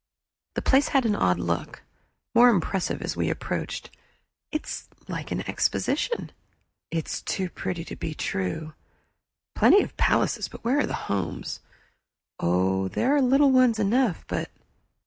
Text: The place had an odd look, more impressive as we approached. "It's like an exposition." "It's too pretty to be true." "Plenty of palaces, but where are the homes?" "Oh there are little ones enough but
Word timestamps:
The 0.55 0.63
place 0.63 0.87
had 0.87 1.05
an 1.05 1.15
odd 1.15 1.37
look, 1.37 1.83
more 2.33 2.49
impressive 2.49 3.03
as 3.03 3.15
we 3.15 3.29
approached. 3.29 3.91
"It's 4.51 4.89
like 5.07 5.29
an 5.31 5.47
exposition." 5.47 6.31
"It's 6.89 7.21
too 7.21 7.51
pretty 7.51 7.83
to 7.85 7.95
be 7.95 8.15
true." 8.15 8.73
"Plenty 9.53 9.83
of 9.83 9.95
palaces, 9.97 10.47
but 10.47 10.63
where 10.63 10.79
are 10.79 10.87
the 10.87 11.05
homes?" 11.11 11.59
"Oh 12.39 12.87
there 12.87 13.15
are 13.15 13.21
little 13.21 13.51
ones 13.51 13.77
enough 13.77 14.25
but 14.27 14.49